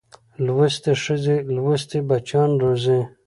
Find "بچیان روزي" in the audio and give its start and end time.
2.09-2.99